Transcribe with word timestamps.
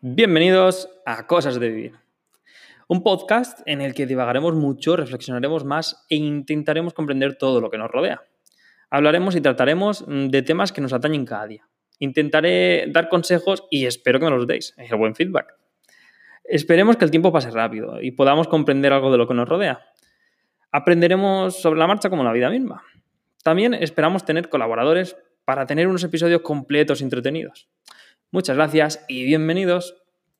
Bienvenidos 0.00 0.88
a 1.04 1.26
Cosas 1.26 1.58
de 1.58 1.70
Vivir, 1.70 1.94
un 2.86 3.02
podcast 3.02 3.62
en 3.66 3.80
el 3.80 3.94
que 3.94 4.06
divagaremos 4.06 4.54
mucho, 4.54 4.94
reflexionaremos 4.94 5.64
más 5.64 6.06
e 6.08 6.14
intentaremos 6.14 6.94
comprender 6.94 7.36
todo 7.36 7.60
lo 7.60 7.68
que 7.68 7.78
nos 7.78 7.90
rodea. 7.90 8.22
Hablaremos 8.90 9.34
y 9.34 9.40
trataremos 9.40 10.04
de 10.06 10.42
temas 10.42 10.70
que 10.70 10.80
nos 10.80 10.92
atañen 10.92 11.26
cada 11.26 11.48
día. 11.48 11.68
Intentaré 11.98 12.86
dar 12.92 13.08
consejos 13.08 13.64
y 13.72 13.86
espero 13.86 14.20
que 14.20 14.26
me 14.26 14.30
los 14.30 14.46
deis, 14.46 14.72
el 14.76 14.94
buen 14.94 15.16
feedback. 15.16 15.56
Esperemos 16.44 16.96
que 16.96 17.04
el 17.04 17.10
tiempo 17.10 17.32
pase 17.32 17.50
rápido 17.50 18.00
y 18.00 18.12
podamos 18.12 18.46
comprender 18.46 18.92
algo 18.92 19.10
de 19.10 19.18
lo 19.18 19.26
que 19.26 19.34
nos 19.34 19.48
rodea. 19.48 19.84
Aprenderemos 20.70 21.60
sobre 21.60 21.80
la 21.80 21.88
marcha 21.88 22.08
como 22.08 22.22
la 22.22 22.32
vida 22.32 22.50
misma. 22.50 22.84
También 23.42 23.74
esperamos 23.74 24.24
tener 24.24 24.48
colaboradores 24.48 25.16
para 25.44 25.66
tener 25.66 25.88
unos 25.88 26.04
episodios 26.04 26.42
completos 26.42 27.00
y 27.00 27.04
entretenidos. 27.04 27.68
Muchas 28.30 28.56
gracias 28.56 29.04
y 29.08 29.24
bienvenidos. 29.24 29.97